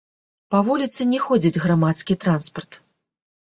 Па 0.55 0.61
вуліцы 0.69 1.07
не 1.11 1.19
ходзіць 1.27 1.61
грамадскі 1.67 2.19
транспарт. 2.27 2.83